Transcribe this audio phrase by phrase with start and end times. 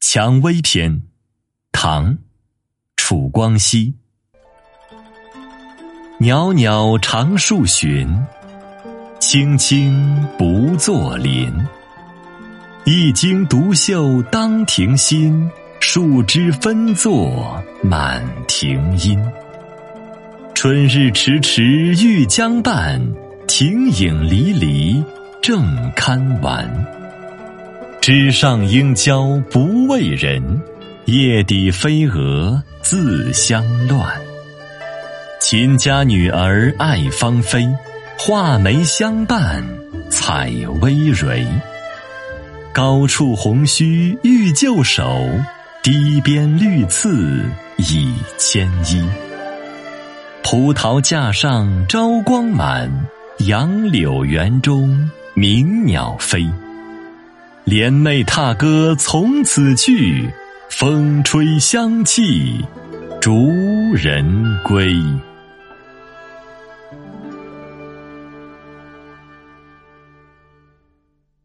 [0.00, 1.02] 蔷薇篇，
[1.72, 2.14] 唐·
[2.96, 3.94] 楚光熙。
[6.18, 8.08] 袅袅长树寻，
[9.20, 11.52] 青青不作林。
[12.84, 15.48] 一茎独秀当庭新，
[15.80, 19.22] 树枝分作满庭阴。
[20.54, 22.98] 春日迟迟欲将半，
[23.46, 25.04] 庭影离离
[25.42, 26.68] 正堪玩。
[28.00, 30.40] 枝上应交不为人，
[31.06, 34.08] 叶底飞蛾自相乱。
[35.40, 37.68] 秦家女儿爱芳菲，
[38.16, 39.64] 画眉相伴
[40.08, 40.48] 采
[40.80, 41.44] 葳蕤。
[42.72, 45.28] 高处红须欲就手，
[45.82, 47.42] 低边绿刺
[47.78, 49.04] 已牵衣。
[50.44, 52.88] 葡萄架上朝光满，
[53.38, 56.48] 杨柳园中鸣鸟飞。
[57.70, 60.28] 帘内踏歌从此去，
[60.70, 62.64] 风吹香气
[63.20, 63.48] 逐
[63.94, 64.24] 人
[64.64, 64.92] 归。